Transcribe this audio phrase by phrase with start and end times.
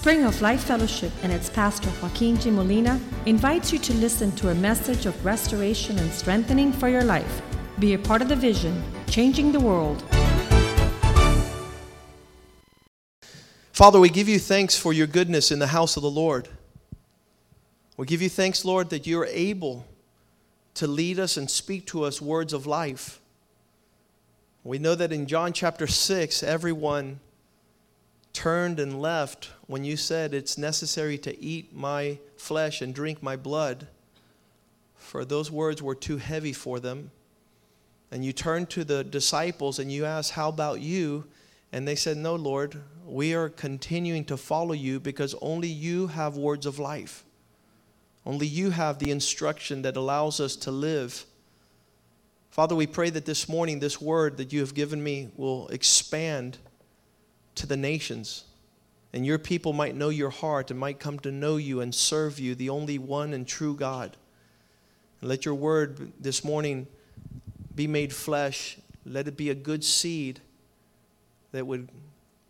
[0.00, 2.52] Spring of Life Fellowship and its pastor Joaquin G.
[2.52, 7.42] Molina invites you to listen to a message of restoration and strengthening for your life.
[7.80, 10.04] Be a part of the vision, changing the world.
[13.72, 16.48] Father, we give you thanks for your goodness in the house of the Lord.
[17.96, 19.84] We give you thanks, Lord, that you're able
[20.74, 23.20] to lead us and speak to us words of life.
[24.62, 27.18] We know that in John chapter 6, everyone
[28.38, 33.34] turned and left when you said it's necessary to eat my flesh and drink my
[33.34, 33.88] blood,
[34.94, 37.10] for those words were too heavy for them.
[38.12, 41.24] And you turned to the disciples and you asked, How about you?
[41.72, 46.36] And they said, No, Lord, we are continuing to follow you because only you have
[46.36, 47.24] words of life.
[48.24, 51.26] Only you have the instruction that allows us to live.
[52.50, 56.58] Father, we pray that this morning, this word that you have given me will expand
[57.58, 58.44] to the nations.
[59.12, 62.38] And your people might know your heart and might come to know you and serve
[62.38, 64.16] you, the only one and true God.
[65.20, 66.86] And let your word this morning
[67.74, 68.78] be made flesh.
[69.06, 70.40] Let it be a good seed
[71.52, 71.88] that would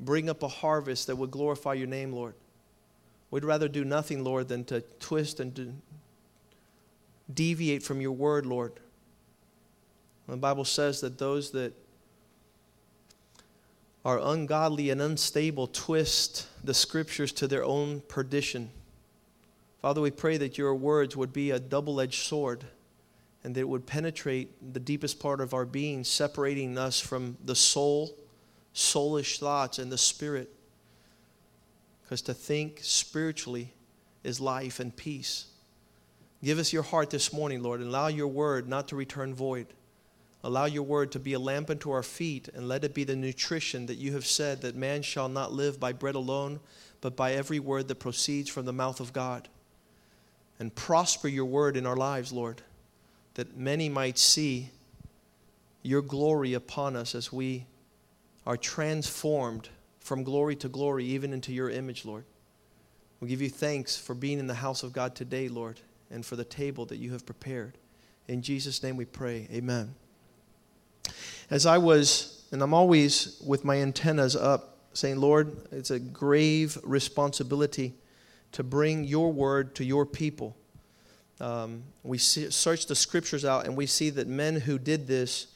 [0.00, 2.34] bring up a harvest that would glorify your name, Lord.
[3.30, 5.72] We'd rather do nothing, Lord, than to twist and to
[7.32, 8.72] deviate from your word, Lord.
[10.26, 11.72] The Bible says that those that
[14.04, 18.70] are ungodly and unstable twist the scriptures to their own perdition.
[19.82, 22.64] Father, we pray that your words would be a double edged sword
[23.44, 27.54] and that it would penetrate the deepest part of our being, separating us from the
[27.54, 28.16] soul,
[28.74, 30.52] soulish thoughts, and the spirit.
[32.02, 33.72] Because to think spiritually
[34.24, 35.46] is life and peace.
[36.42, 39.66] Give us your heart this morning, Lord, and allow your word not to return void.
[40.44, 43.16] Allow your word to be a lamp unto our feet, and let it be the
[43.16, 46.60] nutrition that you have said that man shall not live by bread alone,
[47.00, 49.48] but by every word that proceeds from the mouth of God.
[50.60, 52.62] And prosper your word in our lives, Lord,
[53.34, 54.70] that many might see
[55.82, 57.66] your glory upon us as we
[58.46, 59.68] are transformed
[60.00, 62.24] from glory to glory, even into your image, Lord.
[63.20, 66.36] We give you thanks for being in the house of God today, Lord, and for
[66.36, 67.76] the table that you have prepared.
[68.26, 69.48] In Jesus' name we pray.
[69.52, 69.94] Amen.
[71.50, 76.76] As I was, and I'm always with my antennas up, saying, Lord, it's a grave
[76.82, 77.94] responsibility
[78.52, 80.56] to bring your word to your people.
[81.40, 85.46] Um, we see, search the scriptures out and we see that men who did this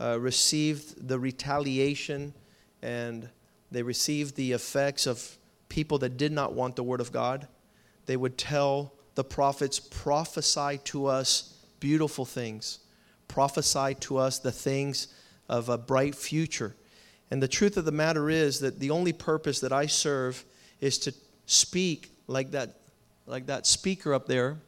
[0.00, 2.34] uh, received the retaliation
[2.82, 3.28] and
[3.72, 5.36] they received the effects of
[5.68, 7.48] people that did not want the word of God.
[8.06, 12.80] They would tell the prophets, prophesy to us beautiful things,
[13.28, 15.08] prophesy to us the things
[15.50, 16.76] of a bright future.
[17.30, 20.44] And the truth of the matter is that the only purpose that I serve
[20.80, 21.12] is to
[21.44, 22.76] speak like that,
[23.26, 24.58] like that speaker up there.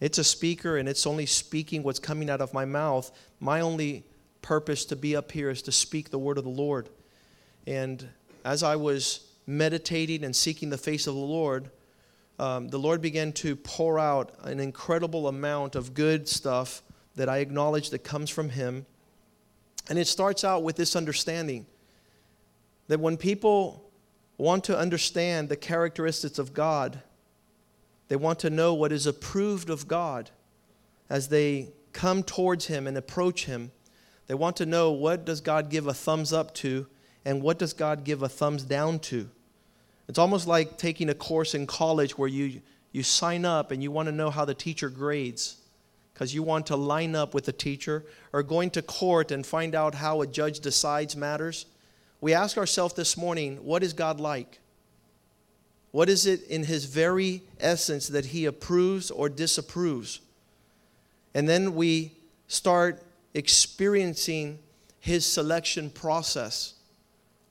[0.00, 3.10] It's a speaker and it's only speaking what's coming out of my mouth.
[3.40, 4.04] My only
[4.42, 6.90] purpose to be up here is to speak the word of the Lord.
[7.66, 8.06] And
[8.44, 11.70] as I was meditating and seeking the face of the Lord,
[12.38, 16.82] um, the Lord began to pour out an incredible amount of good stuff
[17.16, 18.84] that I acknowledge that comes from Him.
[19.88, 21.66] And it starts out with this understanding
[22.88, 23.84] that when people
[24.38, 27.02] want to understand the characteristics of God,
[28.08, 30.30] they want to know what is approved of God
[31.08, 33.70] as they come towards Him and approach Him.
[34.26, 36.86] They want to know what does God give a thumbs up to
[37.24, 39.28] and what does God give a thumbs down to.
[40.08, 42.60] It's almost like taking a course in college where you,
[42.92, 45.56] you sign up and you want to know how the teacher grades
[46.14, 49.74] because you want to line up with a teacher, or going to court and find
[49.74, 51.66] out how a judge decides matters,
[52.20, 54.60] we ask ourselves this morning what is God like?
[55.90, 60.20] What is it in his very essence that he approves or disapproves?
[61.34, 62.12] And then we
[62.46, 63.02] start
[63.34, 64.60] experiencing
[65.00, 66.74] his selection process.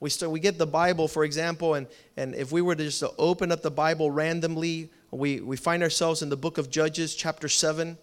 [0.00, 1.86] We, start, we get the Bible, for example, and,
[2.16, 6.22] and if we were to just open up the Bible randomly, we, we find ourselves
[6.22, 7.96] in the book of Judges, chapter 7.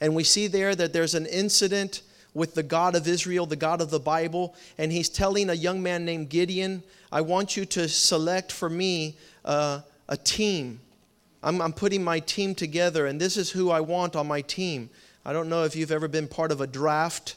[0.00, 2.02] And we see there that there's an incident
[2.34, 5.82] with the God of Israel, the God of the Bible, and he's telling a young
[5.82, 10.80] man named Gideon, I want you to select for me uh, a team.
[11.42, 14.90] I'm, I'm putting my team together, and this is who I want on my team.
[15.24, 17.36] I don't know if you've ever been part of a draft,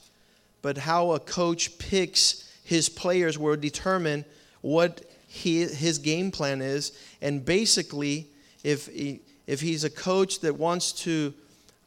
[0.61, 4.25] but how a coach picks his players will determine
[4.61, 6.91] what he, his game plan is.
[7.21, 8.27] And basically,
[8.63, 11.33] if, he, if he's a coach that wants to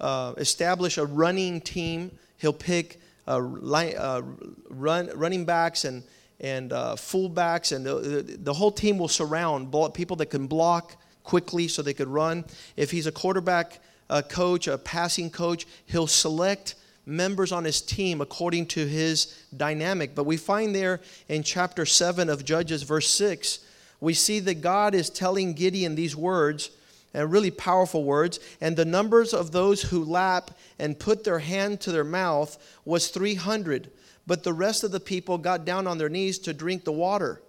[0.03, 2.11] uh, establish a running team.
[2.39, 4.23] He'll pick uh, line, uh,
[4.69, 6.03] run, running backs and,
[6.41, 11.69] and uh, fullbacks, and the, the whole team will surround people that can block quickly
[11.69, 12.45] so they could run.
[12.77, 13.79] If he's a quarterback
[14.11, 16.75] uh, coach, a passing coach, he'll select
[17.07, 20.15] members on his team according to his dynamic.
[20.15, 23.61] But we find there in chapter 7 of Judges, verse 6,
[24.01, 26.71] we see that God is telling Gideon these words,
[27.15, 28.41] and really powerful words.
[28.61, 33.09] And the numbers of those who lap and put their hand to their mouth was
[33.09, 33.91] 300.
[34.27, 37.43] But the rest of the people got down on their knees to drink the water.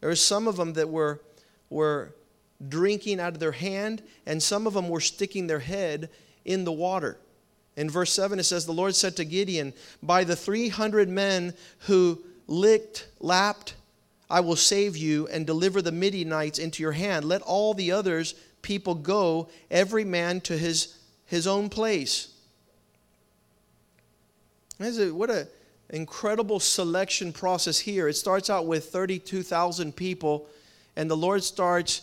[0.00, 1.20] There were some of them that were,
[1.70, 2.14] were
[2.68, 6.10] drinking out of their hand, and some of them were sticking their head
[6.44, 7.18] in the water.
[7.76, 12.22] In verse 7, it says, The Lord said to Gideon, By the 300 men who
[12.46, 13.74] licked, lapped,
[14.30, 17.24] I will save you and deliver the Midianites into your hand.
[17.24, 22.28] Let all the others people go, every man to his, his own place.
[24.78, 25.46] What an
[25.90, 28.08] incredible selection process here.
[28.08, 30.48] It starts out with 32,000 people,
[30.96, 32.02] and the Lord starts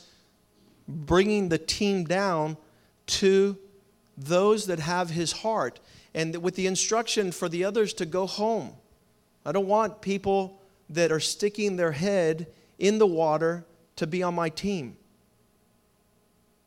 [0.87, 2.57] bringing the team down
[3.07, 3.57] to
[4.17, 5.79] those that have his heart
[6.13, 8.73] and with the instruction for the others to go home.
[9.45, 10.60] I don't want people
[10.91, 12.47] that are sticking their head
[12.77, 13.65] in the water
[13.95, 14.97] to be on my team.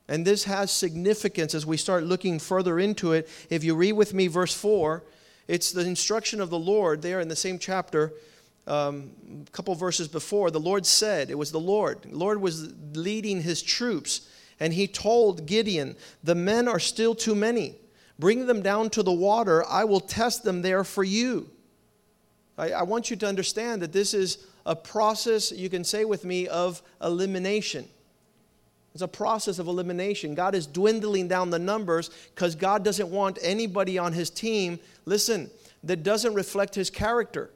[0.09, 3.29] And this has significance as we start looking further into it.
[3.49, 5.03] If you read with me verse 4,
[5.49, 8.13] it's the instruction of the Lord there in the same chapter,
[8.67, 9.11] um,
[9.47, 10.51] a couple verses before.
[10.51, 12.03] The Lord said, it was the Lord.
[12.03, 14.29] The Lord was leading his troops,
[14.61, 17.77] and he told Gideon, The men are still too many.
[18.19, 19.65] Bring them down to the water.
[19.67, 21.51] I will test them there for you.
[22.57, 26.25] I, I want you to understand that this is a process, you can say with
[26.25, 27.89] me, of elimination.
[28.95, 30.35] It's a process of elimination.
[30.35, 35.51] God is dwindling down the numbers because God doesn't want anybody on his team, listen,
[35.83, 37.51] that doesn't reflect his character.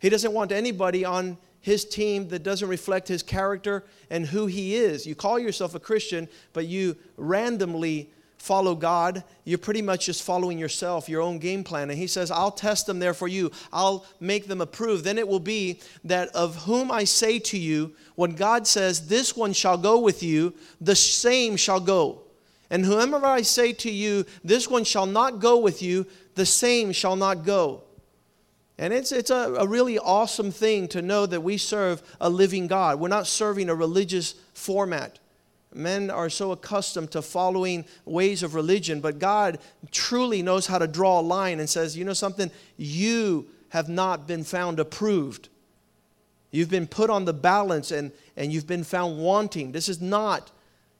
[0.00, 4.76] He doesn't want anybody on his team that doesn't reflect his character and who he
[4.76, 5.06] is.
[5.06, 10.58] You call yourself a Christian, but you randomly follow God, you're pretty much just following
[10.58, 11.90] yourself, your own game plan.
[11.90, 15.04] And he says, I'll test them there for you, I'll make them approve.
[15.04, 19.36] Then it will be that of whom I say to you, when God says, This
[19.36, 22.22] one shall go with you, the same shall go.
[22.70, 26.92] And whomever I say to you, This one shall not go with you, the same
[26.92, 27.82] shall not go.
[28.78, 32.66] And it's, it's a, a really awesome thing to know that we serve a living
[32.66, 33.00] God.
[33.00, 35.18] We're not serving a religious format
[35.76, 39.58] men are so accustomed to following ways of religion, but God
[39.90, 44.26] truly knows how to draw a line and says, you know something, you have not
[44.26, 45.48] been found approved.
[46.50, 49.72] You've been put on the balance and, and you've been found wanting.
[49.72, 50.50] This is not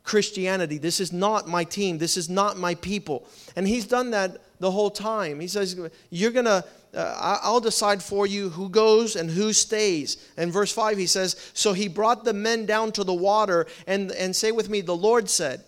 [0.02, 0.78] Christianity.
[0.78, 1.98] This is not my team.
[1.98, 3.26] This is not my people.
[3.56, 5.40] And he's done that the whole time.
[5.40, 5.78] He says,
[6.10, 6.64] You're going to,
[6.96, 10.16] uh, I'll decide for you who goes and who stays.
[10.36, 14.10] And verse 5, he says, So he brought the men down to the water, and,
[14.12, 15.62] and say with me, The Lord said,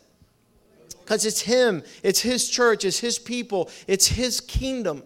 [1.00, 5.02] because it's him, it's his church, it's his people, it's his kingdom.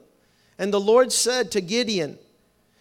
[0.59, 2.19] And the Lord said to Gideon,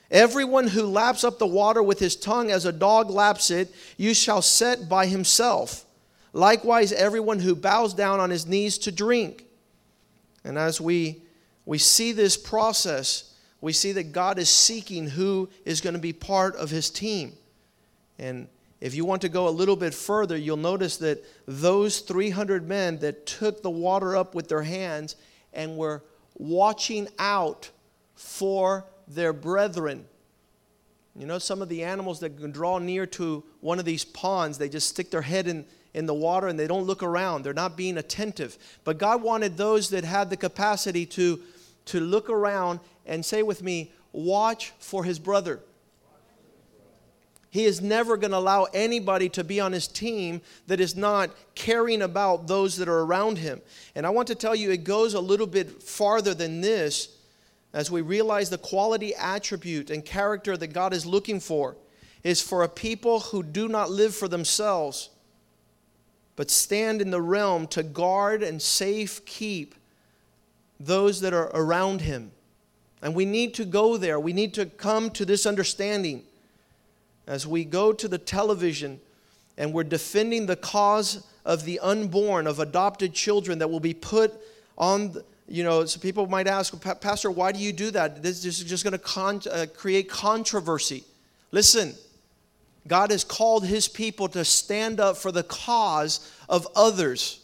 [0.09, 4.13] Everyone who laps up the water with his tongue as a dog laps it, you
[4.13, 5.85] shall set by himself.
[6.33, 9.45] Likewise, everyone who bows down on his knees to drink.
[10.43, 11.21] And as we,
[11.65, 13.30] we see this process,
[13.61, 17.33] we see that God is seeking who is going to be part of his team.
[18.17, 18.47] And
[18.81, 22.97] if you want to go a little bit further, you'll notice that those 300 men
[22.99, 25.15] that took the water up with their hands
[25.53, 26.03] and were
[26.35, 27.69] watching out
[28.15, 30.05] for their brethren.
[31.15, 34.57] You know, some of the animals that can draw near to one of these ponds,
[34.57, 37.43] they just stick their head in, in the water and they don't look around.
[37.43, 38.57] They're not being attentive.
[38.83, 41.39] But God wanted those that had the capacity to,
[41.85, 45.59] to look around and say with me, watch for his brother.
[47.49, 51.31] He is never going to allow anybody to be on his team that is not
[51.53, 53.61] caring about those that are around him.
[53.93, 57.17] And I want to tell you, it goes a little bit farther than this
[57.73, 61.75] as we realize the quality attribute and character that God is looking for
[62.23, 65.09] is for a people who do not live for themselves
[66.35, 69.75] but stand in the realm to guard and safe keep
[70.79, 72.31] those that are around him.
[73.01, 74.19] And we need to go there.
[74.19, 76.23] We need to come to this understanding
[77.27, 78.99] as we go to the television
[79.57, 84.33] and we're defending the cause of the unborn, of adopted children that will be put
[84.77, 85.15] on,
[85.47, 88.23] you know, so people might ask, Pastor, why do you do that?
[88.23, 91.03] This is just going to con- uh, create controversy.
[91.51, 91.93] Listen,
[92.87, 97.40] God has called his people to stand up for the cause of others.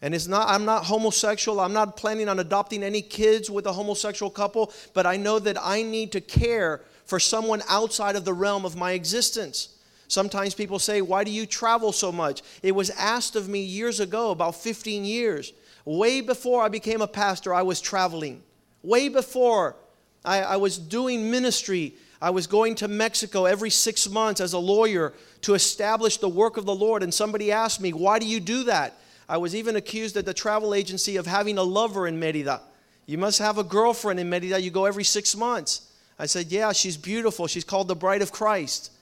[0.00, 1.58] And it's not, I'm not homosexual.
[1.58, 5.56] I'm not planning on adopting any kids with a homosexual couple, but I know that
[5.60, 9.70] I need to care for someone outside of the realm of my existence.
[10.06, 12.42] Sometimes people say, Why do you travel so much?
[12.62, 15.52] It was asked of me years ago, about 15 years.
[15.84, 18.42] Way before I became a pastor, I was traveling.
[18.82, 19.76] Way before
[20.24, 24.58] I, I was doing ministry, I was going to Mexico every six months as a
[24.58, 25.12] lawyer
[25.42, 27.02] to establish the work of the Lord.
[27.02, 28.98] And somebody asked me, Why do you do that?
[29.28, 32.62] I was even accused at the travel agency of having a lover in Merida.
[33.06, 34.60] You must have a girlfriend in Merida.
[34.60, 35.92] You go every six months.
[36.18, 37.46] I said, Yeah, she's beautiful.
[37.46, 38.92] She's called the Bride of Christ.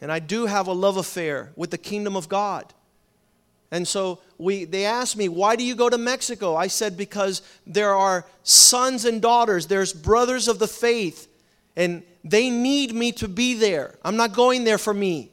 [0.00, 2.72] And I do have a love affair with the kingdom of God.
[3.72, 6.54] And so we, they asked me, Why do you go to Mexico?
[6.54, 11.26] I said, Because there are sons and daughters, there's brothers of the faith,
[11.74, 13.96] and they need me to be there.
[14.04, 15.31] I'm not going there for me.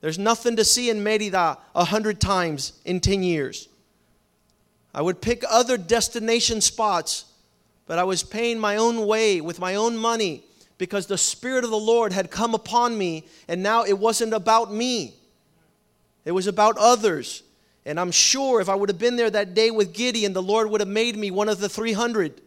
[0.00, 3.68] There's nothing to see in Merida a hundred times in 10 years.
[4.94, 7.24] I would pick other destination spots,
[7.86, 10.44] but I was paying my own way with my own money
[10.78, 14.72] because the Spirit of the Lord had come upon me, and now it wasn't about
[14.72, 15.14] me,
[16.24, 17.42] it was about others.
[17.84, 20.68] And I'm sure if I would have been there that day with Gideon, the Lord
[20.70, 22.42] would have made me one of the 300.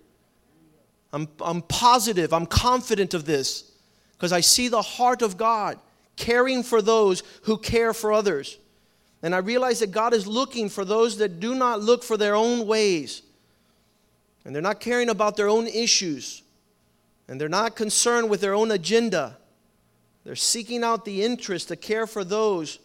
[1.12, 3.72] I'm, I'm positive, I'm confident of this
[4.14, 5.80] because I see the heart of God
[6.22, 8.60] caring for those who care for others.
[9.24, 12.36] And I realize that God is looking for those that do not look for their
[12.36, 13.24] own ways.
[14.46, 16.44] And they're not caring about their own issues.
[17.28, 19.38] And they're not concerned with their own agenda.
[20.24, 22.78] They're seeking out the interest to care for those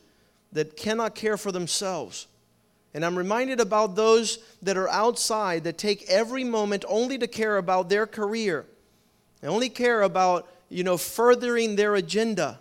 [0.53, 2.29] that cannot care for themselves.
[2.95, 7.59] And I'm reminded about those that are outside that take every moment only to care
[7.59, 8.65] about their career.
[9.43, 12.61] They only care about, you know, furthering their agenda.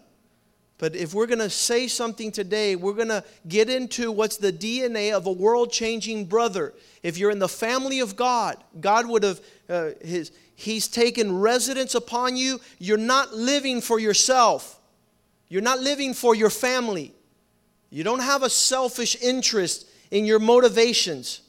[0.78, 4.52] But if we're going to say something today, we're going to get into what's the
[4.52, 6.74] DNA of a world changing brother.
[7.02, 11.96] If you're in the family of God, God would have, uh, his, He's taken residence
[11.96, 12.60] upon you.
[12.78, 14.80] You're not living for yourself,
[15.48, 17.14] you're not living for your family.
[17.92, 21.42] You don't have a selfish interest in your motivations.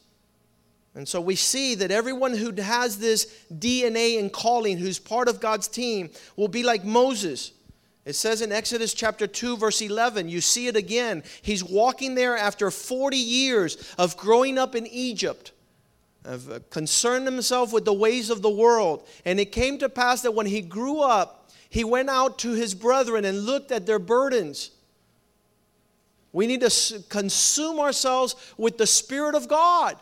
[0.94, 5.40] And so we see that everyone who has this DNA and calling, who's part of
[5.40, 7.52] God's team, will be like Moses.
[8.06, 11.24] It says in Exodus chapter 2, verse 11, you see it again.
[11.42, 15.50] He's walking there after 40 years of growing up in Egypt,
[16.24, 19.04] of uh, concerned himself with the ways of the world.
[19.24, 22.76] And it came to pass that when he grew up, he went out to his
[22.76, 24.70] brethren and looked at their burdens.
[26.32, 29.96] We need to consume ourselves with the Spirit of God.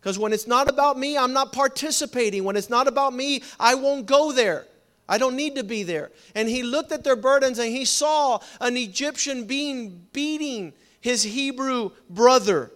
[0.00, 2.44] Because when it's not about me, I'm not participating.
[2.44, 4.66] When it's not about me, I won't go there.
[5.08, 6.10] I don't need to be there.
[6.34, 11.90] And he looked at their burdens and he saw an Egyptian being beating his Hebrew
[12.10, 12.72] brother.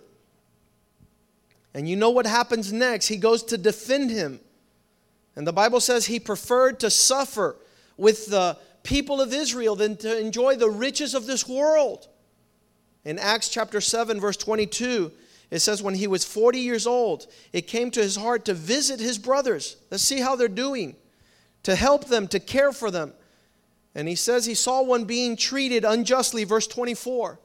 [1.74, 3.08] And you know what happens next?
[3.08, 4.40] He goes to defend him.
[5.36, 7.56] And the Bible says he preferred to suffer
[7.96, 12.08] with the people of Israel than to enjoy the riches of this world.
[13.04, 15.10] In Acts chapter 7, verse 22,
[15.50, 19.00] it says, When he was 40 years old, it came to his heart to visit
[19.00, 19.76] his brothers.
[19.90, 20.96] Let's see how they're doing
[21.62, 23.12] to help them, to care for them.
[23.94, 27.38] And he says he saw one being treated unjustly, verse 24.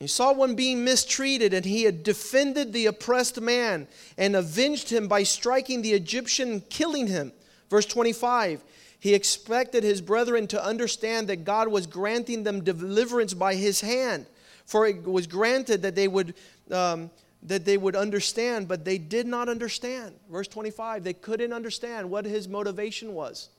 [0.00, 5.08] He saw one being mistreated, and he had defended the oppressed man and avenged him
[5.08, 7.32] by striking the Egyptian, killing him.
[7.70, 8.62] Verse 25.
[8.98, 14.26] He expected his brethren to understand that God was granting them deliverance by his hand,
[14.66, 16.34] for it was granted that they would
[16.70, 17.10] um,
[17.44, 20.14] that they would understand, but they did not understand.
[20.30, 23.50] Verse 25, they couldn't understand what his motivation was.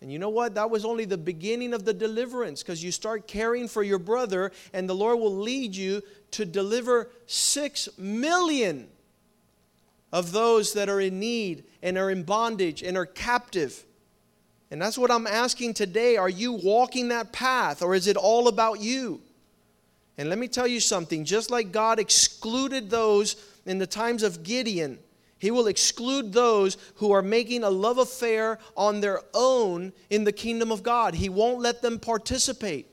[0.00, 0.54] And you know what?
[0.54, 4.52] That was only the beginning of the deliverance because you start caring for your brother,
[4.72, 8.88] and the Lord will lead you to deliver six million
[10.12, 13.84] of those that are in need and are in bondage and are captive.
[14.70, 16.16] And that's what I'm asking today.
[16.16, 19.22] Are you walking that path, or is it all about you?
[20.18, 24.42] And let me tell you something just like God excluded those in the times of
[24.42, 24.98] Gideon,
[25.38, 30.32] He will exclude those who are making a love affair on their own in the
[30.32, 31.14] kingdom of God.
[31.14, 32.86] He won't let them participate.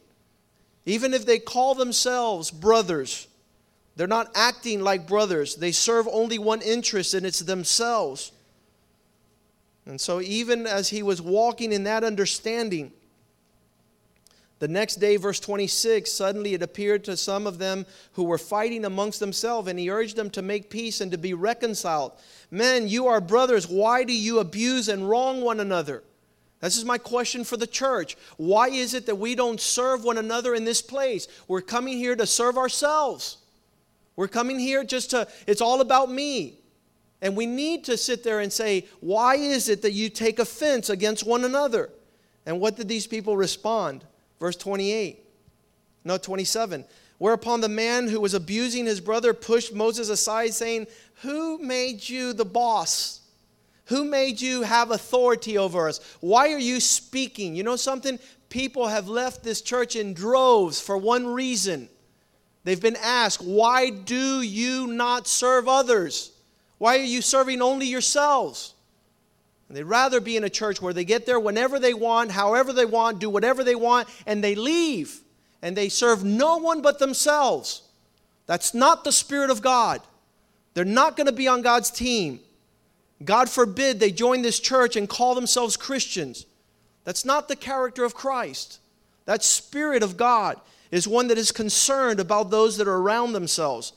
[0.86, 3.28] Even if they call themselves brothers,
[3.96, 5.56] they're not acting like brothers.
[5.56, 8.32] They serve only one interest, and it's themselves.
[9.86, 12.92] And so, even as he was walking in that understanding,
[14.60, 18.86] the next day, verse 26, suddenly it appeared to some of them who were fighting
[18.86, 22.14] amongst themselves, and he urged them to make peace and to be reconciled.
[22.50, 23.68] Men, you are brothers.
[23.68, 26.04] Why do you abuse and wrong one another?
[26.62, 28.16] This is my question for the church.
[28.38, 31.28] Why is it that we don't serve one another in this place?
[31.50, 33.38] We're coming here to serve ourselves.
[34.16, 36.60] We're coming here just to, it's all about me.
[37.22, 40.90] And we need to sit there and say, why is it that you take offense
[40.90, 41.90] against one another?
[42.46, 44.06] And what did these people respond?
[44.44, 45.24] Verse 28.
[46.04, 46.84] No, 27.
[47.18, 50.88] Whereupon the man who was abusing his brother pushed Moses aside, saying,
[51.22, 53.22] Who made you the boss?
[53.86, 56.02] Who made you have authority over us?
[56.20, 57.56] Why are you speaking?
[57.56, 58.20] You know something?
[58.50, 61.88] People have left this church in droves for one reason.
[62.66, 66.34] They've been asked, Why do you not serve others?
[66.80, 68.74] Why are you serving only yourselves?
[69.74, 72.86] They'd rather be in a church where they get there whenever they want, however they
[72.86, 75.24] want, do whatever they want, and they leave
[75.64, 77.82] and they serve no one but themselves.
[78.46, 80.02] That's not the Spirit of God.
[80.74, 82.42] They're not going to be on God's team.
[83.24, 86.46] God forbid they join this church and call themselves Christians.
[87.06, 88.80] That's not the character of Christ.
[89.26, 90.60] That Spirit of God
[90.92, 93.94] is one that is concerned about those that are around themselves.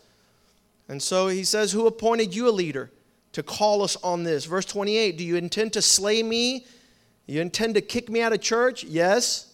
[0.88, 2.92] And so he says, Who appointed you a leader
[3.36, 4.46] to call us on this?
[4.46, 6.66] Verse 28 Do you intend to slay me?
[7.26, 8.82] You intend to kick me out of church?
[8.82, 9.52] Yes.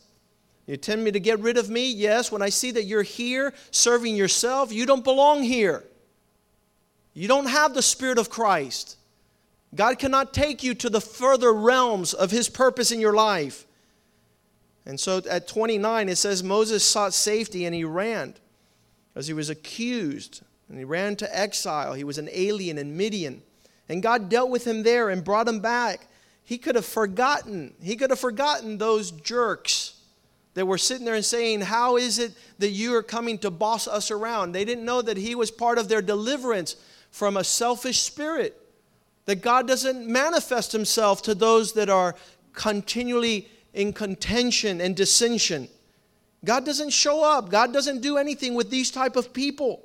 [0.68, 1.90] You intend me to get rid of me?
[1.90, 2.30] Yes.
[2.30, 5.82] When I see that you're here serving yourself, you don't belong here.
[7.12, 8.98] You don't have the Spirit of Christ.
[9.74, 13.66] God cannot take you to the further realms of His purpose in your life.
[14.86, 18.34] And so at 29, it says Moses sought safety and he ran
[19.16, 21.94] as he was accused and he ran to exile.
[21.94, 23.42] He was an alien in Midian.
[23.92, 26.06] And God dealt with him there and brought him back.
[26.42, 27.74] He could have forgotten.
[27.82, 30.00] He could have forgotten those jerks
[30.54, 33.86] that were sitting there and saying, How is it that you are coming to boss
[33.86, 34.52] us around?
[34.52, 36.76] They didn't know that he was part of their deliverance
[37.10, 38.58] from a selfish spirit.
[39.26, 42.16] That God doesn't manifest himself to those that are
[42.54, 45.68] continually in contention and dissension.
[46.46, 47.50] God doesn't show up.
[47.50, 49.84] God doesn't do anything with these type of people.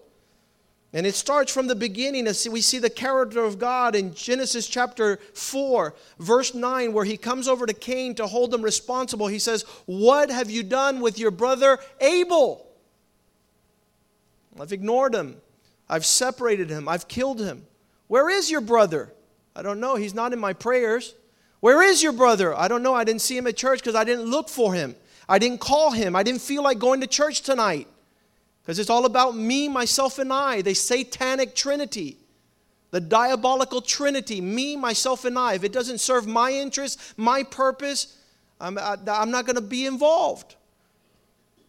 [0.94, 4.68] And it starts from the beginning as we see the character of God in Genesis
[4.68, 9.28] chapter 4, verse 9, where he comes over to Cain to hold him responsible.
[9.28, 12.66] He says, What have you done with your brother Abel?
[14.60, 15.38] I've ignored him.
[15.90, 16.88] I've separated him.
[16.88, 17.66] I've killed him.
[18.08, 19.14] Where is your brother?
[19.56, 19.96] I don't know.
[19.96, 21.16] He's not in my prayers.
[21.60, 22.56] Where is your brother?
[22.56, 22.94] I don't know.
[22.94, 24.96] I didn't see him at church because I didn't look for him.
[25.28, 26.16] I didn't call him.
[26.16, 27.88] I didn't feel like going to church tonight.
[28.68, 32.18] Because it's all about me, myself, and I, the satanic trinity,
[32.92, 35.54] the diabolical trinity, me, myself, and I.
[35.54, 38.18] If it doesn't serve my interest, my purpose,
[38.60, 40.58] I'm, I'm not going to be involved.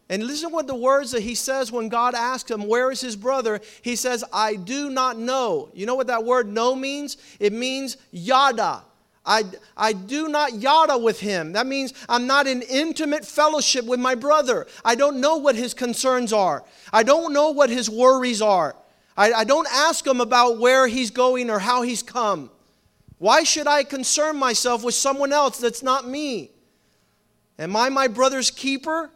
[0.09, 3.01] And listen to what the words that he says when God asks him, Where is
[3.01, 3.61] his brother?
[3.83, 5.71] He says, I do not know.
[5.75, 7.17] You know what that word know means?
[7.39, 8.83] It means yada.
[9.29, 9.45] I,
[9.77, 11.53] I do not yada with him.
[11.53, 14.67] That means I'm not in intimate fellowship with my brother.
[14.83, 16.65] I don't know what his concerns are.
[16.95, 18.75] I don't know what his worries are.
[19.19, 22.51] I, I don't ask him about where he's going or how he's come.
[23.19, 26.51] Why should I concern myself with someone else that's not me?
[27.59, 29.11] Am I my brother's keeper?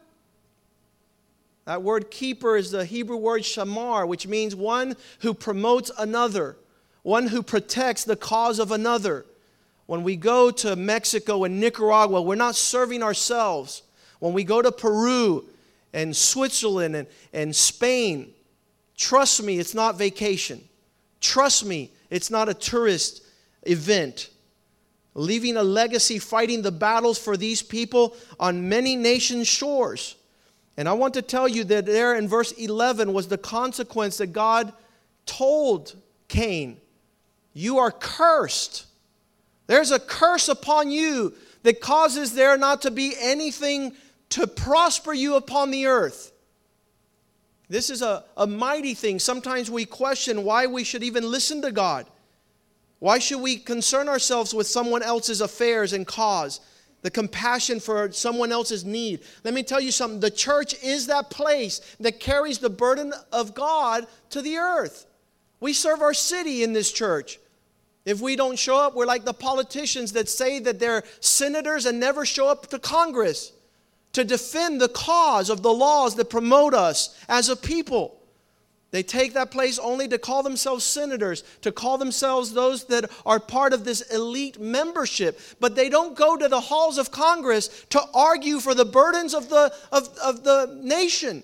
[1.64, 6.58] That word keeper is the Hebrew word shamar, which means one who promotes another,
[7.02, 9.24] one who protects the cause of another.
[9.86, 13.82] When we go to Mexico and Nicaragua, we're not serving ourselves.
[14.20, 15.44] When we go to Peru
[15.92, 18.32] and Switzerland and, and Spain,
[18.96, 20.62] trust me, it's not vacation.
[21.20, 23.22] Trust me, it's not a tourist
[23.64, 24.30] event.
[25.14, 30.16] Leaving a legacy fighting the battles for these people on many nations' shores.
[30.76, 34.28] And I want to tell you that there in verse 11 was the consequence that
[34.28, 34.72] God
[35.26, 35.94] told
[36.28, 36.80] Cain
[37.52, 38.86] You are cursed
[39.72, 41.32] there's a curse upon you
[41.62, 43.94] that causes there not to be anything
[44.28, 46.30] to prosper you upon the earth.
[47.70, 49.18] This is a, a mighty thing.
[49.18, 52.06] Sometimes we question why we should even listen to God.
[52.98, 56.60] Why should we concern ourselves with someone else's affairs and cause?
[57.00, 59.20] The compassion for someone else's need.
[59.42, 63.54] Let me tell you something the church is that place that carries the burden of
[63.54, 65.06] God to the earth.
[65.60, 67.38] We serve our city in this church.
[68.04, 72.00] If we don't show up, we're like the politicians that say that they're senators and
[72.00, 73.52] never show up to Congress
[74.12, 78.18] to defend the cause of the laws that promote us as a people.
[78.90, 83.40] They take that place only to call themselves senators, to call themselves those that are
[83.40, 85.40] part of this elite membership.
[85.60, 89.48] But they don't go to the halls of Congress to argue for the burdens of
[89.48, 91.42] the, of, of the nation.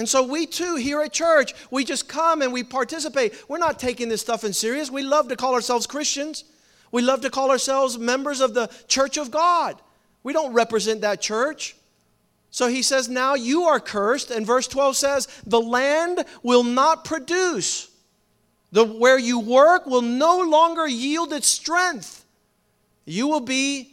[0.00, 3.34] And so we too here at church, we just come and we participate.
[3.50, 4.90] We're not taking this stuff in serious.
[4.90, 6.44] We love to call ourselves Christians.
[6.90, 9.78] We love to call ourselves members of the church of God.
[10.22, 11.76] We don't represent that church.
[12.50, 14.30] So he says, Now you are cursed.
[14.30, 17.90] And verse 12 says, The land will not produce.
[18.72, 22.24] The, where you work will no longer yield its strength.
[23.04, 23.92] You will be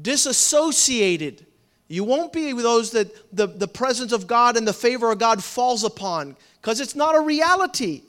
[0.00, 1.44] disassociated.
[1.88, 5.42] You won't be those that the, the presence of God and the favor of God
[5.42, 8.02] falls upon because it's not a reality.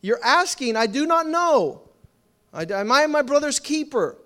[0.00, 1.82] You're asking, I do not know.
[2.54, 4.16] Am I my brother's keeper?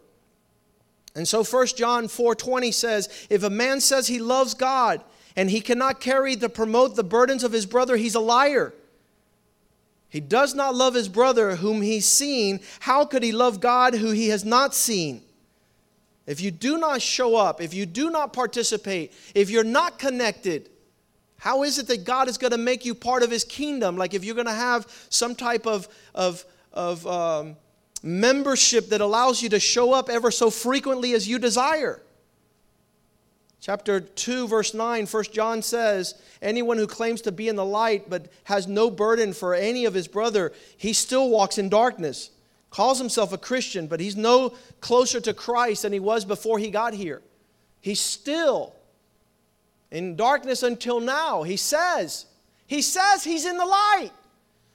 [1.16, 5.02] And so 1 John 4:20 says, if a man says he loves God
[5.34, 8.72] and he cannot carry to promote the burdens of his brother, he's a liar.
[10.08, 12.60] He does not love his brother whom he's seen.
[12.78, 15.23] How could he love God who he has not seen?
[16.26, 20.70] If you do not show up, if you do not participate, if you're not connected,
[21.38, 23.96] how is it that God is going to make you part of his kingdom?
[23.96, 27.56] Like if you're going to have some type of, of, of um,
[28.02, 32.00] membership that allows you to show up ever so frequently as you desire.
[33.60, 38.10] Chapter 2, verse 9, 1 John says, Anyone who claims to be in the light
[38.10, 42.30] but has no burden for any of his brother, he still walks in darkness.
[42.74, 46.70] Calls himself a Christian, but he's no closer to Christ than he was before he
[46.70, 47.22] got here.
[47.80, 48.74] He's still
[49.90, 51.44] in darkness until now.
[51.44, 52.26] He says,
[52.66, 54.10] He says he's in the light.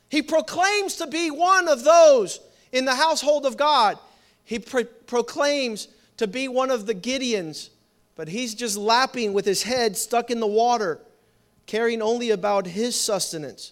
[0.09, 2.39] He proclaims to be one of those
[2.71, 3.99] in the household of God.
[4.45, 7.69] He pro- proclaims to be one of the Gideons
[8.19, 10.99] but he's just lapping with his head stuck in the water,
[11.65, 13.71] caring only about his sustenance.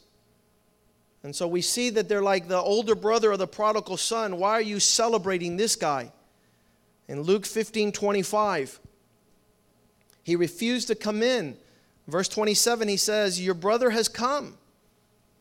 [1.24, 4.38] And so we see that they're like the older brother of the prodigal son.
[4.38, 6.12] Why are you celebrating this guy?
[7.08, 8.80] In Luke 15 25,
[10.24, 11.58] he refused to come in.
[12.08, 14.58] Verse 27, he says, Your brother has come.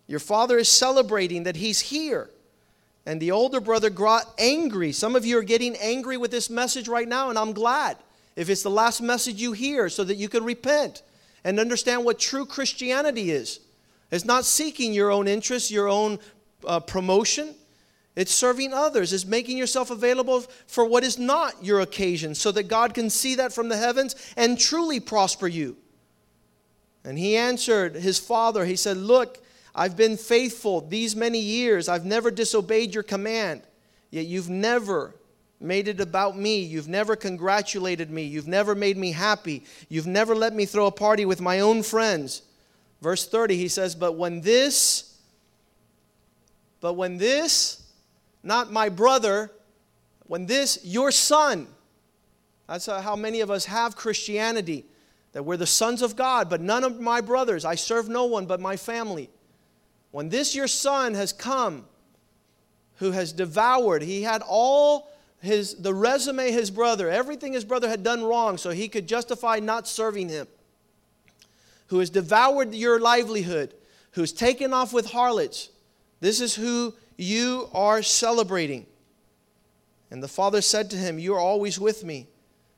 [0.06, 2.30] Your father is celebrating that he's here.
[3.04, 4.92] And the older brother got angry.
[4.92, 7.96] Some of you are getting angry with this message right now, and I'm glad
[8.34, 11.02] if it's the last message you hear, so that you can repent
[11.44, 13.60] and understand what true Christianity is.
[14.10, 16.18] It's not seeking your own interests, your own
[16.66, 17.54] uh, promotion.
[18.14, 19.12] It's serving others.
[19.12, 23.34] It's making yourself available for what is not your occasion so that God can see
[23.36, 25.76] that from the heavens and truly prosper you.
[27.04, 29.38] And he answered his father, he said, Look,
[29.74, 31.88] I've been faithful these many years.
[31.88, 33.62] I've never disobeyed your command,
[34.10, 35.14] yet you've never
[35.60, 36.60] made it about me.
[36.60, 38.24] You've never congratulated me.
[38.24, 39.64] You've never made me happy.
[39.88, 42.42] You've never let me throw a party with my own friends.
[43.00, 45.18] Verse 30, he says, But when this,
[46.80, 47.82] but when this,
[48.42, 49.50] not my brother,
[50.26, 51.66] when this, your son,
[52.66, 54.84] that's how many of us have Christianity,
[55.32, 57.64] that we're the sons of God, but none of my brothers.
[57.64, 59.30] I serve no one but my family.
[60.10, 61.84] When this, your son, has come,
[62.96, 68.02] who has devoured, he had all his, the resume his brother, everything his brother had
[68.02, 70.46] done wrong so he could justify not serving him,
[71.88, 73.74] who has devoured your livelihood,
[74.12, 75.70] who's taken off with harlots.
[76.20, 78.86] This is who you are celebrating.
[80.10, 82.28] And the father said to him, You are always with me,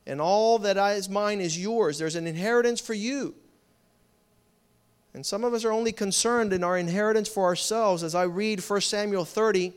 [0.06, 1.98] and all that is mine is yours.
[1.98, 3.34] There's an inheritance for you.
[5.14, 8.02] And some of us are only concerned in our inheritance for ourselves.
[8.02, 9.72] As I read 1 Samuel 30,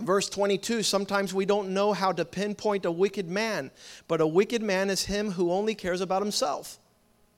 [0.00, 3.70] Verse 22 Sometimes we don't know how to pinpoint a wicked man,
[4.08, 6.79] but a wicked man is him who only cares about himself.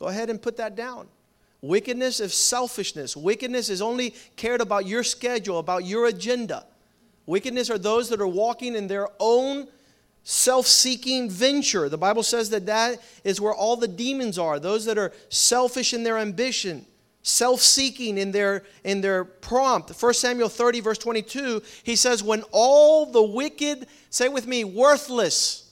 [0.02, 1.06] Go ahead and put that down.
[1.60, 3.16] Wickedness is selfishness.
[3.16, 6.66] Wickedness is only cared about your schedule, about your agenda.
[7.24, 9.68] Wickedness are those that are walking in their own
[10.24, 11.88] self seeking venture.
[11.88, 15.94] The Bible says that that is where all the demons are, those that are selfish
[15.94, 16.84] in their ambition
[17.24, 23.06] self-seeking in their in their prompt 1 samuel 30 verse 22 he says when all
[23.06, 25.70] the wicked say with me worthless.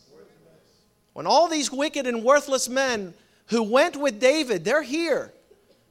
[1.13, 3.13] when all these wicked and worthless men
[3.51, 5.33] who went with david they're here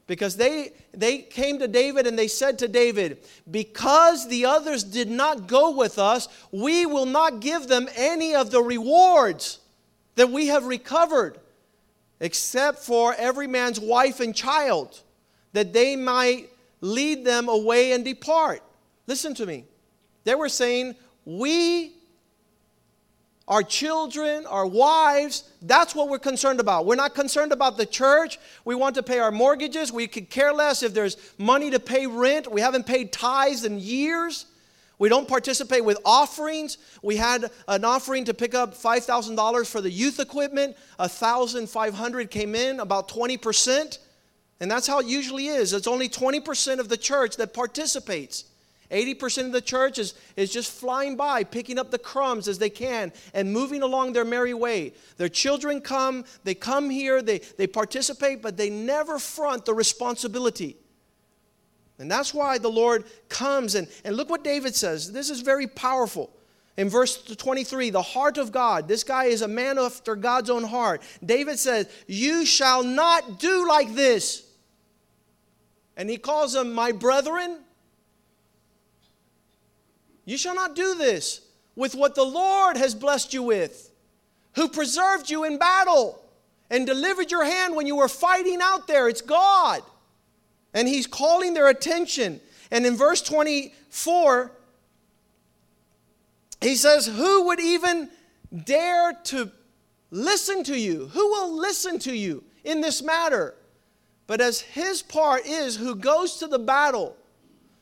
[0.07, 3.19] because they they came to david and they said to david
[3.49, 8.51] because the others did not go with us we will not give them any of
[8.51, 9.59] the rewards
[10.15, 11.39] that we have recovered
[12.19, 15.01] except for every man's wife and child
[15.53, 16.49] that they might
[16.81, 18.61] lead them away and depart.
[19.07, 19.65] Listen to me.
[20.23, 20.95] They were saying,
[21.25, 21.93] We,
[23.49, 26.85] our children, our wives, that's what we're concerned about.
[26.85, 28.37] We're not concerned about the church.
[28.63, 29.91] We want to pay our mortgages.
[29.91, 32.49] We could care less if there's money to pay rent.
[32.49, 34.45] We haven't paid tithes in years.
[34.99, 36.77] We don't participate with offerings.
[37.01, 40.77] We had an offering to pick up $5,000 for the youth equipment.
[40.97, 43.97] 1,500 came in, about 20%.
[44.59, 45.73] And that's how it usually is.
[45.73, 48.43] It's only 20% of the church that participates.
[48.91, 52.71] 80% of the church is, is just flying by, picking up the crumbs as they
[52.71, 54.93] can and moving along their merry way.
[55.17, 60.75] Their children come, they come here, they, they participate, but they never front the responsibility.
[61.99, 63.75] And that's why the Lord comes.
[63.75, 65.11] And, and look what David says.
[65.11, 66.31] This is very powerful.
[66.77, 70.63] In verse 23, the heart of God, this guy is a man after God's own
[70.63, 71.01] heart.
[71.23, 74.47] David says, You shall not do like this.
[75.97, 77.59] And he calls them, My brethren,
[80.29, 81.41] you shall not do this
[81.75, 83.89] with what the Lord has blessed you with,
[84.55, 86.23] who preserved you in battle
[86.69, 89.09] and delivered your hand when you were fighting out there.
[89.09, 89.81] It's God.
[90.73, 92.39] And he's calling their attention.
[92.69, 94.51] And in verse 24,
[96.61, 98.09] he says, Who would even
[98.65, 99.51] dare to
[100.11, 101.07] listen to you?
[101.07, 103.55] Who will listen to you in this matter?
[104.27, 107.15] But as his part is who goes to the battle,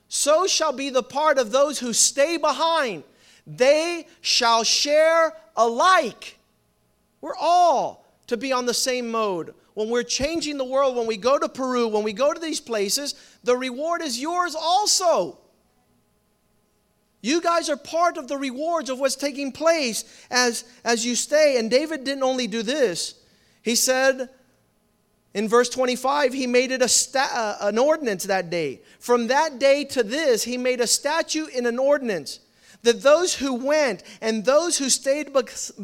[0.07, 3.03] so shall be the part of those who stay behind.
[3.45, 6.37] They shall share alike.
[7.21, 9.53] We're all to be on the same mode.
[9.73, 12.59] When we're changing the world, when we go to Peru, when we go to these
[12.59, 15.37] places, the reward is yours also.
[17.21, 21.57] You guys are part of the rewards of what's taking place as, as you stay.
[21.57, 23.15] And David didn't only do this,
[23.61, 24.29] he said
[25.37, 28.81] in verse 25, he made it a sta- uh, an ordinance that day.
[28.97, 32.39] From that day to this, he made a statute in an ordinance
[32.81, 35.29] that those who went and those who stayed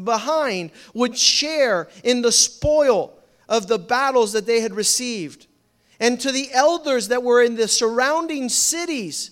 [0.02, 3.16] behind would share in the spoil
[3.48, 5.46] of the battles that they had received.
[6.00, 9.30] And to the elders that were in the surrounding cities,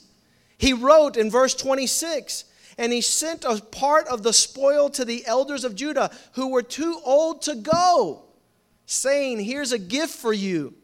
[0.56, 2.44] he wrote in verse 26
[2.78, 6.62] and he sent a part of the spoil to the elders of Judah who were
[6.62, 8.26] too old to go,
[8.92, 10.74] saying, Here's a gift for you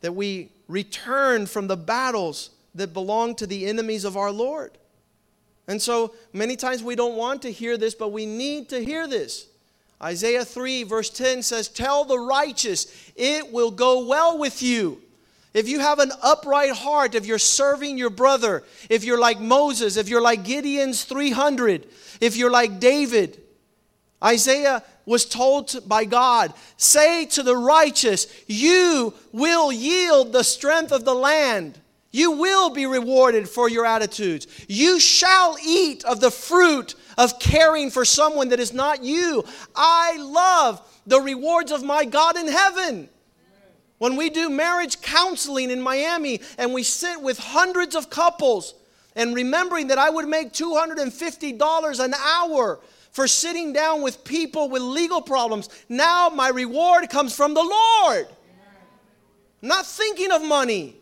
[0.00, 4.76] that we return from the battles that belong to the enemies of our Lord.
[5.68, 9.06] And so many times we don't want to hear this, but we need to hear
[9.06, 9.46] this.
[10.02, 15.00] Isaiah 3, verse 10 says, Tell the righteous, it will go well with you.
[15.54, 19.96] If you have an upright heart, if you're serving your brother, if you're like Moses,
[19.96, 21.86] if you're like Gideon's 300,
[22.20, 23.40] if you're like David,
[24.24, 31.04] Isaiah was told by God, Say to the righteous, You will yield the strength of
[31.04, 31.78] the land.
[32.10, 34.46] You will be rewarded for your attitudes.
[34.68, 39.44] You shall eat of the fruit of caring for someone that is not you.
[39.74, 43.08] I love the rewards of my God in heaven.
[43.98, 48.74] When we do marriage counseling in Miami and we sit with hundreds of couples,
[49.14, 54.82] and remembering that I would make $250 an hour for sitting down with people with
[54.82, 58.26] legal problems, now my reward comes from the Lord.
[59.60, 60.96] Not thinking of money.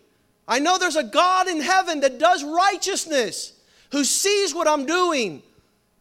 [0.46, 3.52] I know there's a God in heaven that does righteousness,
[3.92, 5.42] who sees what I'm doing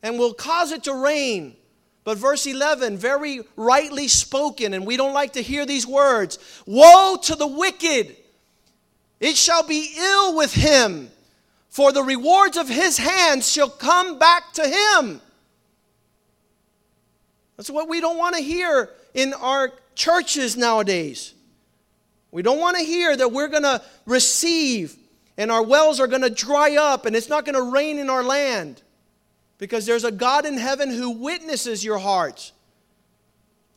[0.02, 1.56] and will cause it to rain.
[2.04, 7.18] But verse 11, very rightly spoken, and we don't like to hear these words Woe
[7.24, 8.16] to the wicked!
[9.20, 11.12] It shall be ill with him,
[11.80, 15.22] for the rewards of his hands shall come back to him.
[17.56, 21.34] That's what we don't want to hear in our churches nowadays.
[22.32, 24.98] We don't want to hear that we're going to receive
[25.38, 28.10] and our wells are going to dry up and it's not going to rain in
[28.10, 28.82] our land
[29.58, 32.52] because there's a God in heaven who witnesses your hearts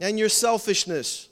[0.00, 1.28] and your selfishness.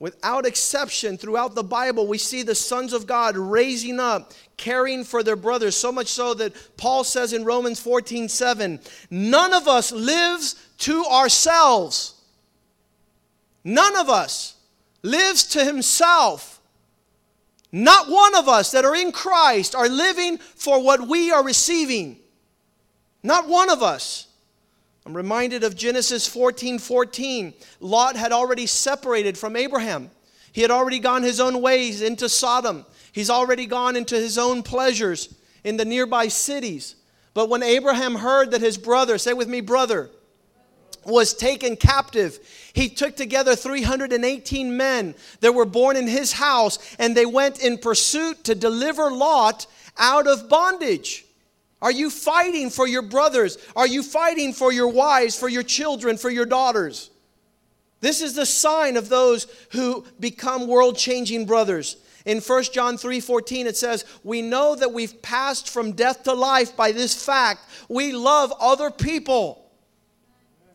[0.00, 5.22] Without exception, throughout the Bible, we see the sons of God raising up, caring for
[5.22, 9.92] their brothers, so much so that Paul says in Romans 14 7, none of us
[9.92, 12.14] lives to ourselves.
[13.62, 14.56] None of us
[15.02, 16.62] lives to himself.
[17.70, 22.16] Not one of us that are in Christ are living for what we are receiving.
[23.22, 24.29] Not one of us.
[25.06, 27.54] I'm reminded of Genesis 14 14.
[27.80, 30.10] Lot had already separated from Abraham.
[30.52, 32.84] He had already gone his own ways into Sodom.
[33.12, 35.34] He's already gone into his own pleasures
[35.64, 36.96] in the nearby cities.
[37.34, 40.10] But when Abraham heard that his brother, say with me, brother,
[41.04, 42.38] was taken captive.
[42.72, 47.78] He took together 318 men that were born in his house, and they went in
[47.78, 51.24] pursuit to deliver Lot out of bondage.
[51.82, 53.56] Are you fighting for your brothers?
[53.74, 57.10] Are you fighting for your wives, for your children, for your daughters?
[58.00, 61.96] This is the sign of those who become world changing brothers.
[62.24, 66.76] In 1 John 3:14 it says, "We know that we've passed from death to life
[66.76, 67.64] by this fact.
[67.88, 69.70] We love other people."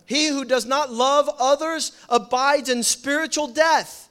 [0.07, 4.09] He who does not love others abides in spiritual death.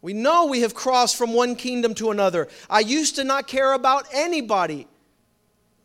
[0.00, 2.48] We know we have crossed from one kingdom to another.
[2.70, 4.86] I used to not care about anybody.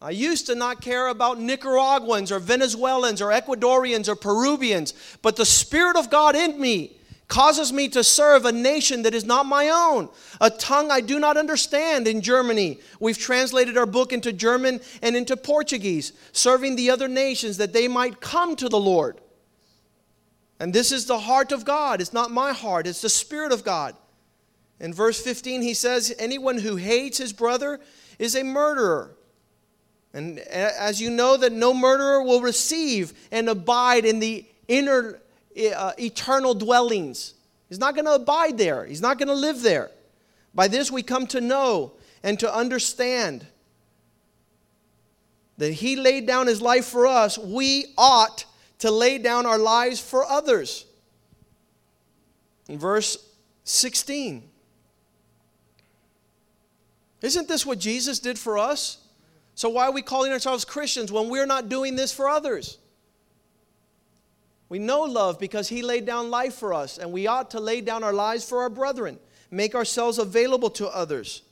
[0.01, 5.45] I used to not care about Nicaraguans or Venezuelans or Ecuadorians or Peruvians, but the
[5.45, 6.97] Spirit of God in me
[7.29, 10.09] causes me to serve a nation that is not my own,
[10.41, 12.79] a tongue I do not understand in Germany.
[12.99, 17.87] We've translated our book into German and into Portuguese, serving the other nations that they
[17.87, 19.19] might come to the Lord.
[20.59, 22.01] And this is the heart of God.
[22.01, 23.95] It's not my heart, it's the Spirit of God.
[24.83, 27.79] In verse 15, he says, Anyone who hates his brother
[28.19, 29.15] is a murderer.
[30.13, 35.21] And as you know, that no murderer will receive and abide in the inner
[35.73, 37.33] uh, eternal dwellings.
[37.69, 39.89] He's not going to abide there, he's not going to live there.
[40.53, 43.47] By this, we come to know and to understand
[45.59, 47.37] that he laid down his life for us.
[47.37, 48.43] We ought
[48.79, 50.85] to lay down our lives for others.
[52.67, 53.17] In verse
[53.63, 54.49] 16,
[57.23, 58.97] isn't this what Jesus did for us?
[59.55, 62.77] So, why are we calling ourselves Christians when we're not doing this for others?
[64.67, 67.79] We know love because He laid down life for us, and we ought to lay
[67.79, 71.43] down our lives for our brethren, make ourselves available to others.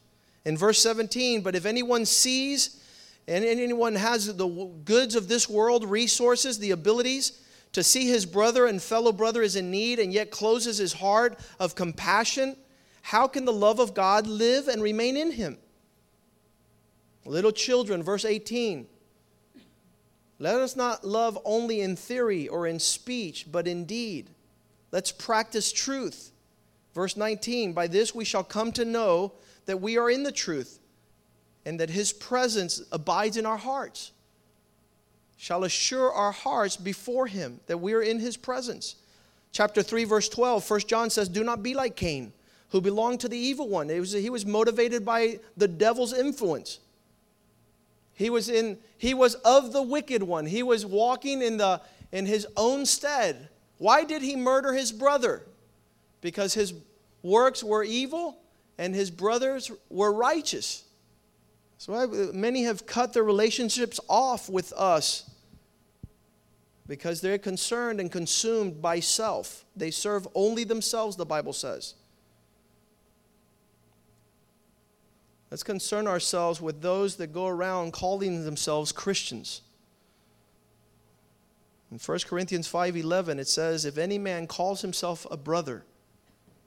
[0.44, 2.84] In verse 17, but if anyone sees
[3.28, 4.48] and anyone has the
[4.84, 7.40] goods of this world, resources, the abilities
[7.74, 11.40] to see his brother and fellow brother is in need, and yet closes his heart
[11.60, 12.58] of compassion,
[13.04, 15.58] how can the love of God live and remain in him?
[17.26, 18.88] Little children, verse 18.
[20.40, 24.30] Let us not love only in theory or in speech, but in deed.
[24.92, 26.32] Let's practice truth.
[26.96, 29.34] Verse 19 By this we shall come to know
[29.68, 30.80] that we are in the truth,
[31.66, 34.12] and that his presence abides in our hearts.
[35.38, 38.96] Shall assure our hearts before him that we are in his presence.
[39.52, 42.32] Chapter 3, verse 12, 1 John says, Do not be like Cain,
[42.70, 43.88] who belonged to the evil one.
[43.88, 46.80] Was, he was motivated by the devil's influence.
[48.22, 50.46] He was in he was of the wicked one.
[50.46, 51.82] He was walking in the
[52.12, 53.50] in his own stead.
[53.80, 55.42] Why did he murder his brother?
[56.22, 56.74] Because his
[57.24, 58.38] works were evil
[58.78, 60.84] and his brothers were righteous.
[61.80, 65.30] So I, many have cut their relationships off with us
[66.88, 69.66] because they're concerned and consumed by self.
[69.76, 71.96] They serve only themselves, the Bible says.
[75.52, 79.62] Let's concern ourselves with those that go around calling themselves Christians.
[81.92, 85.84] In 1 Corinthians 5:11 it says if any man calls himself a brother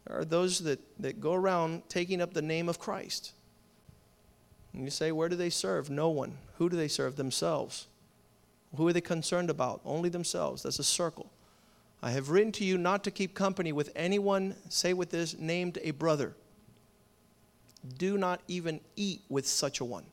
[0.07, 3.33] there are those that, that go around taking up the name of Christ.
[4.75, 5.89] And you say where do they serve?
[5.89, 6.37] No one.
[6.59, 7.17] Who do they serve?
[7.17, 7.87] Themselves.
[8.77, 9.81] Who are they concerned about?
[9.87, 10.63] Only themselves.
[10.63, 11.31] That's a circle.
[12.03, 15.79] I have written to you not to keep company with anyone say with this named
[15.83, 16.35] a brother
[17.99, 20.05] do not even eat with such a one.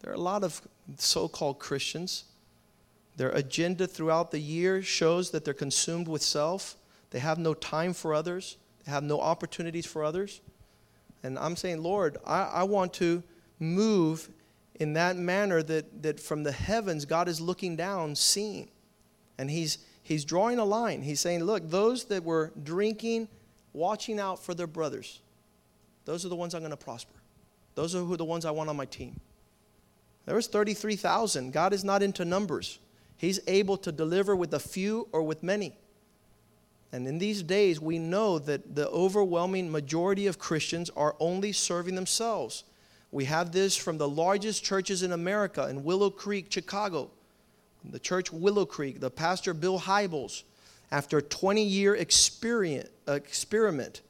[0.00, 0.60] There are a lot of
[0.98, 2.24] so called Christians.
[3.16, 6.76] Their agenda throughout the year shows that they're consumed with self.
[7.10, 10.40] They have no time for others, they have no opportunities for others.
[11.22, 13.22] And I'm saying, Lord, I, I want to
[13.58, 14.28] move
[14.74, 18.68] in that manner that, that from the heavens God is looking down, seeing.
[19.38, 21.00] And he's, he's drawing a line.
[21.00, 23.28] He's saying, look, those that were drinking,
[23.72, 25.20] watching out for their brothers.
[26.04, 27.14] Those are the ones I'm going to prosper.
[27.74, 29.20] Those are who the ones I want on my team.
[30.26, 31.52] There was 33,000.
[31.52, 32.78] God is not into numbers.
[33.16, 35.76] He's able to deliver with a few or with many.
[36.92, 41.96] And in these days, we know that the overwhelming majority of Christians are only serving
[41.96, 42.64] themselves.
[43.10, 47.10] We have this from the largest churches in America in Willow Creek, Chicago.
[47.84, 50.44] The church Willow Creek, the pastor Bill Hybels,
[50.90, 54.00] after a 20 year uh, experiment,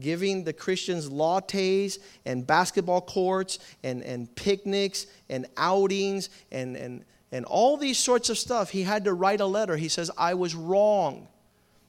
[0.00, 7.44] giving the Christians lattes and basketball courts and, and picnics and outings and, and, and
[7.44, 9.76] all these sorts of stuff, he had to write a letter.
[9.76, 11.28] He says, I was wrong.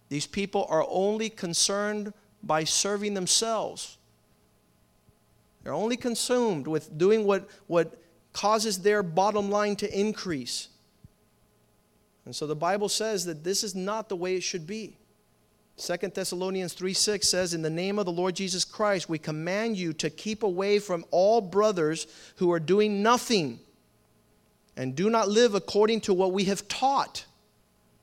[0.09, 2.13] These people are only concerned
[2.43, 3.97] by serving themselves.
[5.63, 7.97] They're only consumed with doing what, what
[8.33, 10.67] causes their bottom line to increase.
[12.25, 14.97] And so the Bible says that this is not the way it should be.
[15.75, 19.77] Second Thessalonians 3 6 says, In the name of the Lord Jesus Christ, we command
[19.77, 23.59] you to keep away from all brothers who are doing nothing
[24.77, 27.25] and do not live according to what we have taught.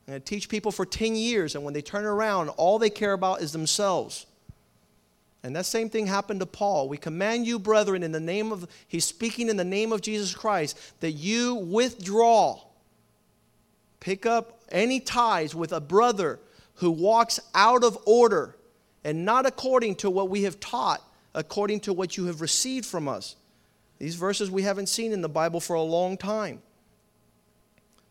[0.07, 3.13] And I teach people for 10 years, and when they turn around, all they care
[3.13, 4.27] about is themselves.
[5.43, 6.89] And that same thing happened to Paul.
[6.89, 10.35] We command you, brethren, in the name of, he's speaking in the name of Jesus
[10.35, 12.61] Christ, that you withdraw,
[14.01, 16.39] pick up any ties with a brother
[16.81, 18.57] who walks out of order
[19.05, 21.03] and not according to what we have taught,
[21.35, 23.37] according to what you have received from us.
[23.99, 26.63] These verses we haven't seen in the Bible for a long time.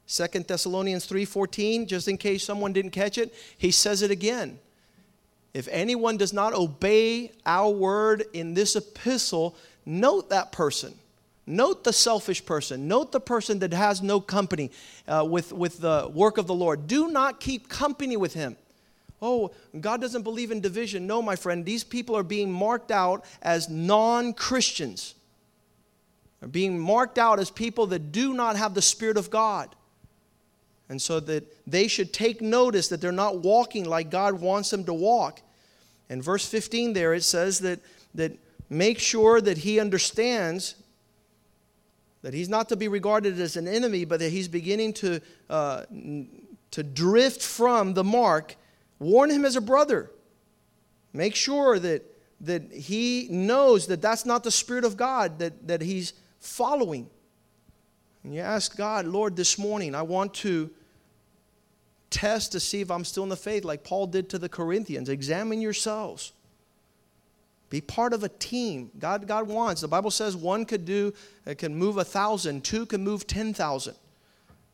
[0.05, 4.59] Second Thessalonians 3:14, just in case someone didn't catch it, he says it again.
[5.55, 10.93] If anyone does not obey our word in this epistle, note that person.
[11.49, 12.87] Note the selfish person.
[12.87, 14.69] Note the person that has no company
[15.07, 16.85] uh, with, with the work of the Lord.
[16.85, 18.55] Do not keep company with him.
[19.19, 19.49] Oh,
[19.81, 21.07] God doesn't believe in division.
[21.07, 25.15] No, my friend, these people are being marked out as non Christians.
[26.39, 29.75] They're being marked out as people that do not have the Spirit of God.
[30.87, 34.83] And so that they should take notice that they're not walking like God wants them
[34.83, 35.41] to walk.
[36.09, 37.79] In verse 15, there it says that,
[38.13, 38.37] that
[38.69, 40.75] make sure that he understands
[42.21, 45.83] that he's not to be regarded as an enemy, but that he's beginning to, uh,
[46.71, 48.55] to drift from the mark.
[48.99, 50.11] Warn him as a brother.
[51.13, 52.03] Make sure that,
[52.41, 57.09] that he knows that that's not the Spirit of God that, that he's following.
[58.23, 60.69] And you ask God, Lord, this morning, I want to
[62.09, 65.07] test to see if I'm still in the faith, like Paul did to the Corinthians.
[65.09, 66.33] Examine yourselves.
[67.69, 68.91] Be part of a team.
[68.97, 69.81] God, God wants.
[69.81, 71.13] The Bible says one could do,
[71.45, 73.95] uh, can move a thousand, two can move ten thousand.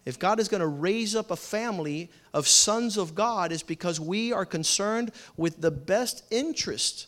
[0.06, 4.00] If God is going to raise up a family of sons of God, is because
[4.00, 7.08] we are concerned with the best interest.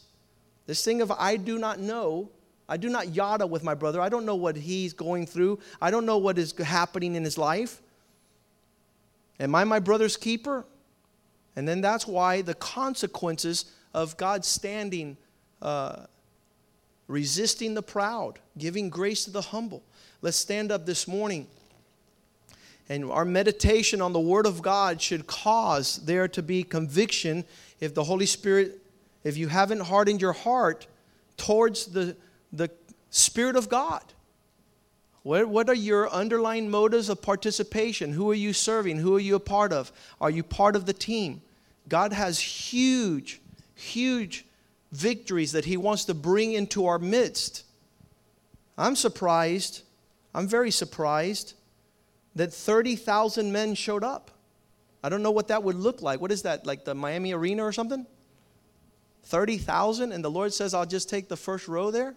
[0.66, 2.32] This thing of I do not know,
[2.68, 4.02] I do not yada with my brother.
[4.02, 5.60] I don't know what he's going through.
[5.80, 7.82] I don't know what is happening in his life.
[9.40, 10.66] Am I my brother's keeper?
[11.56, 15.18] And then that's why the consequences of God standing,
[15.62, 16.06] uh,
[17.08, 19.84] resisting the proud, giving grace to the humble.
[20.22, 21.48] Let's stand up this morning.
[22.90, 27.44] And our meditation on the Word of God should cause there to be conviction
[27.80, 28.80] if the Holy Spirit,
[29.24, 30.88] if you haven't hardened your heart
[31.36, 32.16] towards the,
[32.54, 32.70] the
[33.10, 34.04] Spirit of God.
[35.24, 38.14] What, what are your underlying motives of participation?
[38.14, 38.98] Who are you serving?
[38.98, 39.92] Who are you a part of?
[40.22, 41.42] Are you part of the team?
[41.90, 43.42] God has huge,
[43.76, 44.46] huge
[44.92, 47.64] victories that He wants to bring into our midst.
[48.78, 49.82] I'm surprised,
[50.34, 51.54] I'm very surprised
[52.36, 54.32] that 30,000 men showed up.
[55.04, 56.22] I don't know what that would look like.
[56.22, 58.06] What is that, like the Miami Arena or something?
[59.24, 62.16] 30,000, and the Lord says, I'll just take the first row there?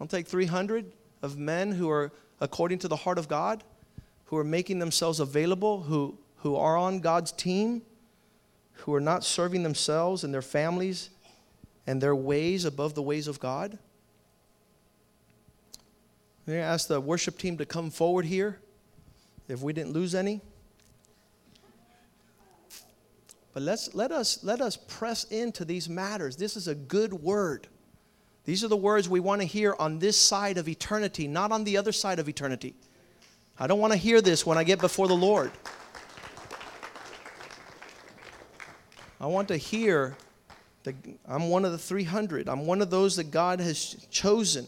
[0.00, 0.92] I'll take 300
[1.22, 3.64] of men who are according to the heart of God,
[4.26, 7.82] who are making themselves available, who, who are on God's team,
[8.78, 11.10] who are not serving themselves and their families
[11.86, 13.78] and their ways above the ways of God.
[16.46, 18.60] I'm going to ask the worship team to come forward here
[19.48, 20.40] if we didn't lose any.
[23.52, 26.36] But let's, let, us, let us press into these matters.
[26.36, 27.68] This is a good word.
[28.44, 31.64] These are the words we want to hear on this side of eternity, not on
[31.64, 32.74] the other side of eternity.
[33.58, 35.50] I don't want to hear this when I get before the Lord.
[39.20, 40.16] I want to hear
[40.84, 40.94] that
[41.26, 42.48] I'm one of the 300.
[42.48, 44.66] I'm one of those that God has chosen.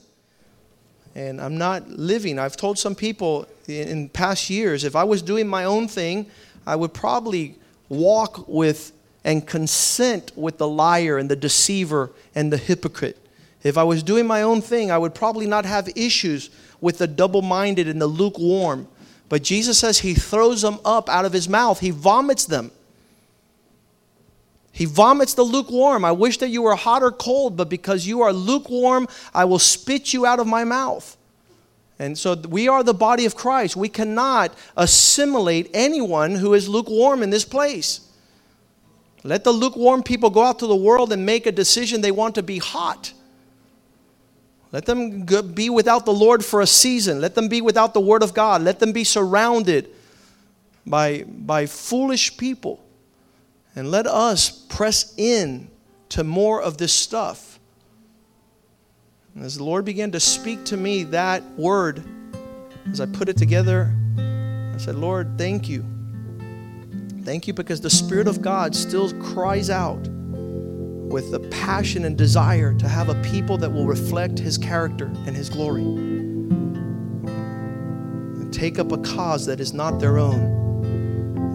[1.15, 2.39] And I'm not living.
[2.39, 6.31] I've told some people in past years if I was doing my own thing,
[6.67, 7.57] I would probably
[7.89, 8.93] walk with
[9.25, 13.19] and consent with the liar and the deceiver and the hypocrite.
[13.63, 17.07] If I was doing my own thing, I would probably not have issues with the
[17.07, 18.89] double minded and the lukewarm.
[19.29, 22.71] But Jesus says he throws them up out of his mouth, he vomits them.
[24.79, 26.05] He vomits the lukewarm.
[26.05, 29.59] I wish that you were hot or cold, but because you are lukewarm, I will
[29.59, 31.17] spit you out of my mouth.
[31.99, 33.75] And so we are the body of Christ.
[33.75, 38.09] We cannot assimilate anyone who is lukewarm in this place.
[39.25, 42.37] Let the lukewarm people go out to the world and make a decision they want
[42.37, 43.13] to be hot.
[44.71, 47.21] Let them be without the Lord for a season.
[47.21, 48.63] Let them be without the Word of God.
[48.63, 49.91] Let them be surrounded
[50.87, 52.85] by, by foolish people.
[53.77, 55.71] And let us press in
[56.11, 57.61] to more of this stuff.
[59.35, 62.03] And as the Lord began to speak to me that word,
[62.91, 63.95] as I put it together,
[64.75, 65.85] I said, Lord, thank you.
[67.23, 70.09] Thank you because the Spirit of God still cries out
[71.09, 75.37] with the passion and desire to have a people that will reflect his character and
[75.37, 75.83] his glory.
[78.35, 80.68] And take up a cause that is not their own.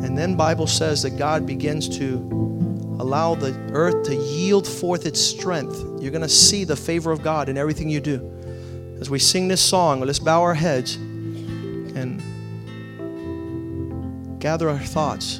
[0.04, 2.16] And then Bible says that God begins to
[3.00, 5.78] allow the earth to yield forth its strength.
[6.00, 8.98] You're going to see the favor of God in everything you do.
[9.00, 12.22] As we sing this song, let's bow our heads and
[14.40, 15.40] gather our thoughts.